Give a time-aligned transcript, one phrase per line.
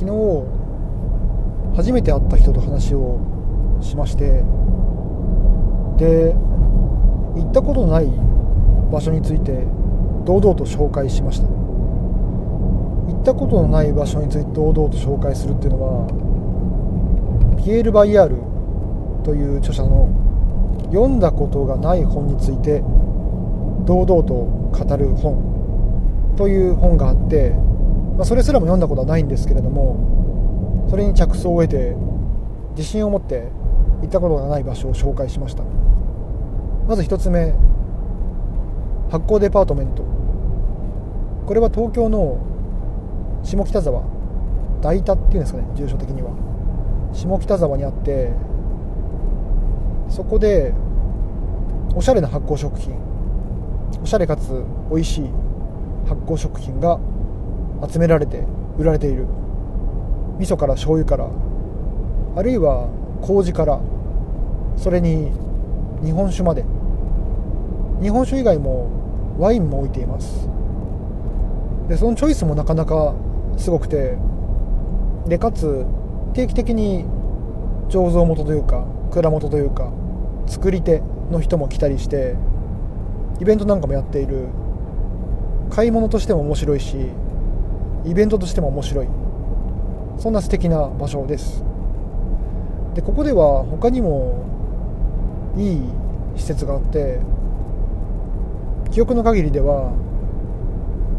[0.00, 0.16] 昨日
[1.76, 3.20] 初めて会った人と話を
[3.82, 4.42] しまして
[5.98, 6.32] で
[7.36, 8.06] 行ったことのない
[8.90, 9.66] 場所について
[10.24, 11.46] 堂々と紹介しました。
[11.48, 16.06] 行ったことのない場所について堂々と紹介するっていうのは
[17.62, 18.36] ピエール・バイヤール
[19.22, 20.08] という著者の
[20.86, 22.80] 読んだことがない本について
[23.84, 27.52] 堂々と語る本という本があって、
[28.20, 31.96] まあ、それすらも読んだことはないんですけれどもそれに着想を得て
[32.76, 33.48] 自信を持って
[34.02, 35.62] 行ったことがない場所を紹介しました。
[36.86, 37.54] まず1つ目
[39.10, 40.04] 発酵デパートメント。
[41.46, 42.38] これは東京の
[43.42, 44.02] 下北沢
[44.82, 46.30] 大田っていうんですかね住所的には。
[47.14, 48.32] 下北沢にあって
[50.10, 50.74] そこで
[51.94, 52.94] おしゃれな発酵食品
[54.02, 55.30] おしゃれかつ美味しい
[56.06, 57.00] 発酵食品が
[57.88, 58.44] 集められて
[58.78, 59.26] 売られている。
[60.38, 61.28] 味噌から醤油から
[62.36, 62.88] あるいは
[63.20, 63.80] 麹から
[64.76, 65.30] それに
[66.02, 66.64] 日本酒まで。
[68.00, 68.88] 日本酒以外も
[69.38, 70.48] ワインも置いています。
[71.88, 73.14] でそのチョイスもなかなか
[73.58, 74.16] すごくて
[75.26, 75.84] でかつ
[76.32, 77.04] 定期的に
[77.88, 79.92] 醸造元というか蔵元というか
[80.46, 82.36] 作り手の人も来たりして
[83.40, 84.48] イベントなんかもやっている。
[85.68, 86.96] 買い物としても面白いし
[88.04, 89.08] イベントとしても面白い。
[90.18, 91.64] そんな素敵な場所です。
[92.94, 94.44] でここでは他にも
[95.56, 95.82] いい
[96.36, 97.20] 施設があって
[98.90, 99.92] 記憶の限りでは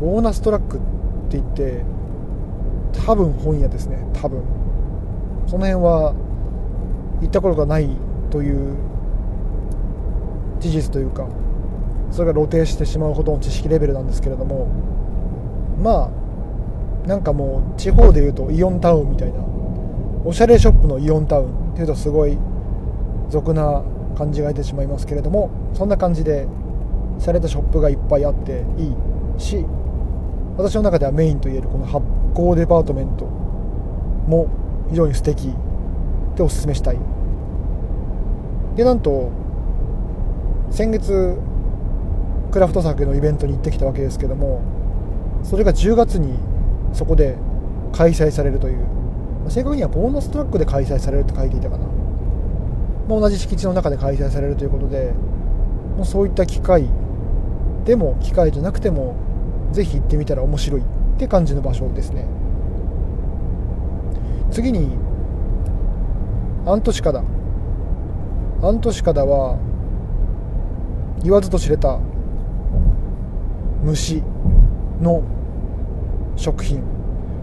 [0.00, 0.80] ボーナストラックっ
[1.30, 1.84] て言って
[3.06, 3.98] 多分本屋ですね。
[4.14, 4.42] 多分。
[5.46, 6.14] その辺は
[7.20, 7.88] 行ったことがない
[8.30, 8.76] という
[10.60, 11.28] 事実というか
[12.10, 14.68] それが露呈してしまうほどの知識レベルなんですけれども
[15.82, 16.21] まあ
[17.06, 19.40] なんかもう地方でいうとイオンタウンみたいな
[20.24, 22.38] おしゃれショップのイオンタウンっていうとすごい
[23.28, 23.82] 俗な
[24.16, 26.46] 感じが出てしまいますけれどもそんな感じで
[27.18, 29.64] 洒落たショップがいっぱいあっていいし
[30.56, 32.04] 私の中ではメインといえるこの発
[32.34, 34.48] 酵デパートメントも
[34.90, 35.54] 非常に素敵
[36.36, 36.98] でおすすめしたい。
[38.76, 39.30] でなんと
[40.70, 41.36] 先月
[42.50, 44.62] クラフト酒のイベントに行ってきたわけですけども
[45.42, 46.38] それが10月に
[46.92, 47.36] そこで
[47.92, 48.92] 開催されるという。
[49.48, 51.84] 正確にはボーナストラックで開催されると書いていたかな、
[53.08, 55.12] まあ、同じ敷地の中で開催されるということで
[55.96, 56.88] もうそういった機会
[57.84, 59.16] でも機会じゃなくても
[59.72, 60.84] ぜひ行ってみたら面白いっ
[61.18, 62.24] て感じの場所ですね。
[64.50, 64.96] 次に
[66.66, 67.24] アントシカダ。
[68.62, 69.58] アントシカダは
[71.24, 71.98] 言わずと知れた
[73.82, 74.22] 虫
[75.00, 75.24] の
[76.42, 76.82] 食品。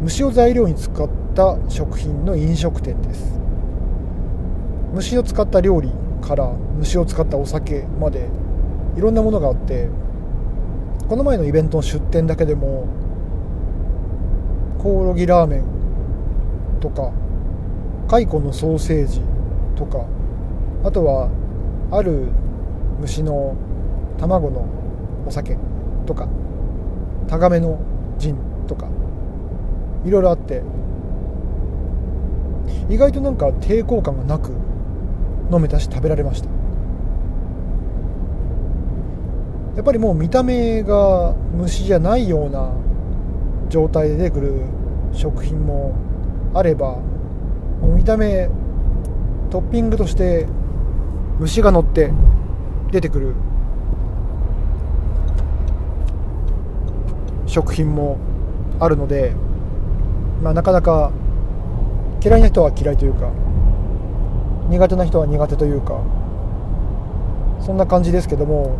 [0.01, 3.39] 虫を材料に使った食品の飲食店です。
[4.93, 5.89] 虫を使った料理
[6.21, 8.27] から虫を使ったお酒まで
[8.97, 9.87] いろんなものがあって
[11.07, 12.87] この前のイベントの出店だけでも
[14.79, 15.63] コオロギラーメン
[16.81, 17.13] とか
[18.09, 19.21] 蚕のソーセージ
[19.77, 20.05] とか
[20.83, 21.29] あとは
[21.91, 22.27] ある
[22.99, 23.55] 虫の
[24.17, 24.67] 卵の
[25.25, 25.57] お酒
[26.05, 26.27] とか
[27.27, 27.79] タガメの
[28.17, 28.87] ジンとか
[30.05, 30.63] いろいろあって。
[32.87, 34.51] 意外となんか抵抗感がなく
[35.51, 36.49] 飲めたし食べられました。
[39.75, 42.73] やっぱりもう見た目が虫じゃないような
[43.69, 44.63] 状態で出てくる
[45.13, 45.93] 食品も
[46.53, 46.95] あれば
[47.81, 48.49] もう見た目
[49.51, 50.47] トッピングとして
[51.39, 52.11] 虫が乗って
[52.91, 53.35] 出てくる
[57.45, 58.17] 食品も
[58.79, 59.33] あるので、
[60.41, 61.11] まあ、なかなか
[62.23, 63.31] 嫌いな人は嫌いというか
[64.69, 66.01] 苦手な人は苦手というか
[67.61, 68.77] そんな感じですけども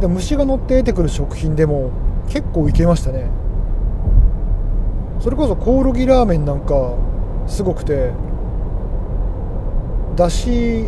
[0.00, 1.90] で虫が乗って出てくる食品でも
[2.28, 3.28] 結構いけましたね。
[5.20, 6.94] それこそコオロギラーメンなんか
[7.46, 8.12] すごくて
[10.14, 10.84] だし、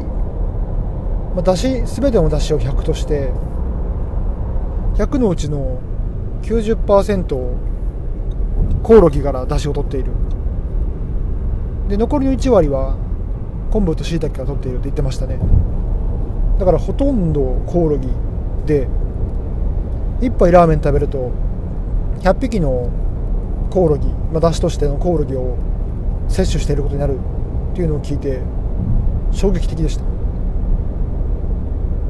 [1.34, 3.30] まあ、だし全てのだしを100として
[4.96, 5.80] 100のうちの
[6.42, 7.77] 90%
[8.82, 10.12] コオロギから出汁を取っている。
[11.88, 12.96] で残りの1割は
[13.70, 15.38] 昆布と椎茸から取っているって言ってましたね。
[16.58, 18.08] だからほとんどコオロギ
[18.66, 18.88] で
[20.20, 21.32] 1杯ラーメン食べると
[22.20, 22.90] 100匹の
[23.70, 25.56] コオロギ、まあ、出汁としてのコオロギを
[26.28, 27.18] 摂取していることになる
[27.72, 28.40] っていうのを聞いて
[29.30, 30.10] 衝撃的でした、ま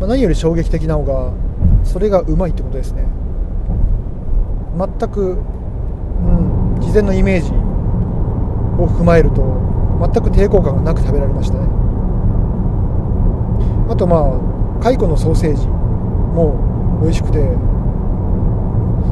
[0.05, 1.33] あ、何より衝撃的なのが
[1.85, 3.05] それがうまいってことですね。
[4.79, 5.39] 全く、
[6.25, 9.43] うん、事前のイメージを踏まえると
[10.01, 11.67] 全く抵抗感がなく食べられましたね。
[13.91, 14.33] あとまあ
[14.81, 17.39] 蚕のソーセージも美味しくて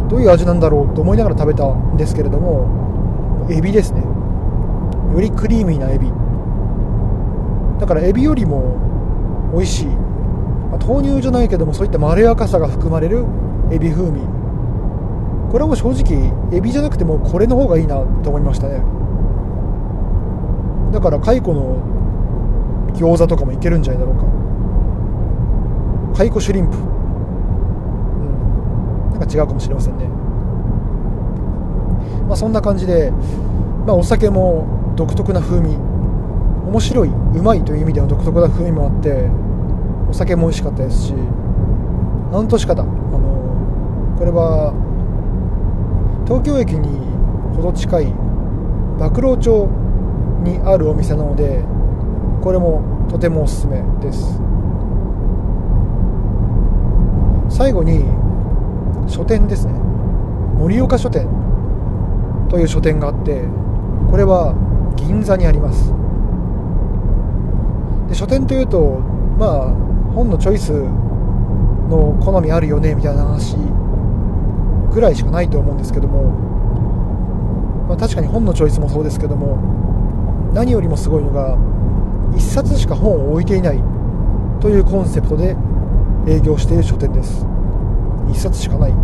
[0.08, 4.02] どういう味なんだろうと思いながら食べたんですけれどもエビですね。
[5.12, 6.12] よりクリーミーなエビ。
[7.80, 13.24] だからエビよりも美味しい、まあ、豆乳じゃないけどもそういったまろやかさが含まれる
[13.70, 14.35] エビ風味。
[15.50, 18.82] これはもう正直エビじゃなくてもこれの方がいいなと思いましたね。
[20.92, 21.78] だから蚕の
[22.94, 24.24] 餃子とかもいけるんじゃないだろうか。
[26.16, 26.76] 蚕シュリンプ。
[26.76, 26.80] う
[29.10, 29.10] ん。
[29.12, 30.06] なんか違うかもしれませんね。
[32.26, 33.12] まあそんな感じで、
[33.86, 35.76] まあ、お酒も独特な風味。
[36.66, 39.30] 面白いうまいという意味での独特な風味もあって
[40.10, 41.14] お酒も美味しかったですし
[42.32, 44.74] 半年方あのこれは
[46.26, 46.88] 東京駅に
[47.54, 48.06] ほど近い
[48.98, 49.68] 馬老町
[50.42, 51.62] にあるお店なので
[52.42, 54.40] これもとてもおすすめです。
[57.48, 58.04] 最後に
[59.08, 59.72] 書店ですね。
[60.58, 61.28] 盛岡書店
[62.48, 63.44] という書店があって
[64.10, 64.54] これは
[64.96, 65.92] 銀座にあります。
[68.08, 68.98] で書店というと
[69.38, 69.70] まあ
[70.12, 73.56] 本のチョイスの好みあるよねみたいな話
[74.96, 76.22] ぐらいしかないと思うんですけども、
[77.86, 81.54] まあ、確かに本のチョイスもそうですけども何よりもすごいのが
[82.34, 83.82] 1冊しか本を置いていない
[84.62, 85.54] というコンセプトで
[86.26, 87.44] 営業している書店です。
[87.44, 88.94] 1冊しかない。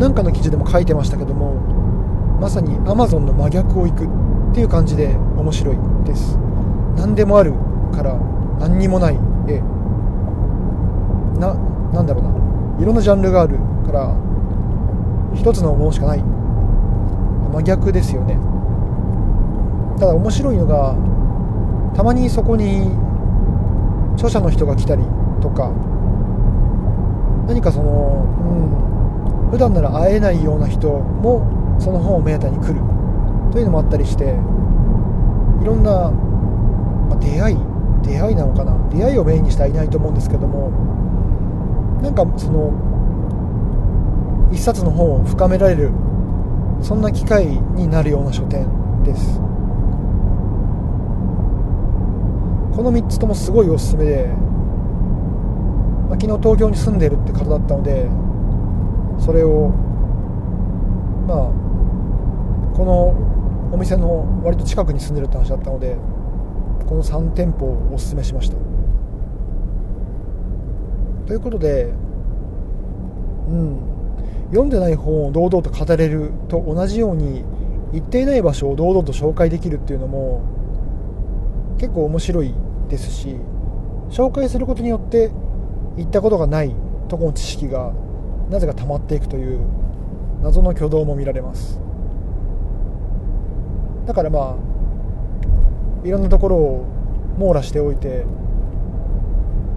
[0.00, 1.54] 何かの記事でも書いてましたけども
[2.40, 4.08] まさに Amazon の真逆をいくっ
[4.54, 6.36] ていう感じで面白いです。
[6.96, 7.52] 何でもある
[7.94, 8.14] から
[8.58, 9.14] 何にもない
[9.46, 9.60] 絵。
[11.38, 11.54] な
[11.92, 12.30] なんだろうな。
[12.82, 14.14] いろんなジャンルがあるから
[15.34, 16.22] 一つのものしかない。
[17.52, 18.38] 真逆ですよね。
[19.98, 20.96] ただ面白いのが
[21.94, 22.90] たまにそこに
[24.14, 25.02] 著者の人が来たり
[25.42, 25.70] とか
[27.46, 28.24] 何かその、
[29.44, 32.80] うん、普段なら会えないような人もその本を目当てに来る。
[33.50, 36.12] というのもあったりしていろんな
[37.10, 37.56] まあ、出会い
[38.02, 38.78] 出会いなのかな。
[38.90, 40.70] 出会いをメインにしてはいないと思うんですけども
[42.00, 42.72] なんかその
[44.52, 45.90] 一冊の本を深められる
[46.82, 48.66] そんな機会になるような書店
[49.04, 49.40] です。
[52.74, 54.26] この3つともすごいおすすめで、
[56.08, 58.08] まあ、昨日東京に住んでるって方だったので
[59.18, 59.68] それを
[61.28, 61.38] まあ
[62.74, 63.08] この
[63.72, 65.96] お店の割と近くに住んでるって話だったので
[66.86, 68.56] この3店舗をおすすめしました。
[71.26, 71.92] ということで
[74.50, 77.44] 読んでない本を堂々と語れると同じように
[77.92, 80.42] 行っていない場所を堂々と紹介できるっていうのも
[81.78, 82.54] 結構面白い
[82.88, 83.36] ですし
[84.10, 85.30] 紹介することによって
[85.96, 86.74] 行ったことがない
[87.08, 87.92] とこの知識が
[88.50, 89.60] なぜか溜まっていくという
[90.42, 91.78] 謎の挙動も見られます。
[94.06, 94.56] だからま
[96.02, 96.84] あいろんなところを
[97.38, 98.24] 網羅しておいて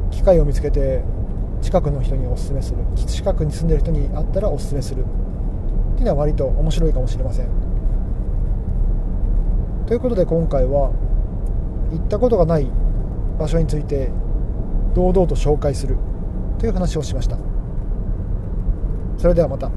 [0.09, 1.03] 機会を見つけて
[1.63, 2.77] 近くの人におすすめする。
[3.07, 5.01] 近くに住んでる人に会ったらおすすめする。
[5.01, 5.05] っ
[5.95, 7.47] ていうのは割と面白いかもしれません。
[9.87, 10.91] ということで今回は
[11.91, 12.67] 行ったことがない
[13.39, 14.11] 場所について
[14.93, 15.97] 堂々と紹介する。
[16.59, 17.37] という話をしました。
[19.17, 19.71] それではまた。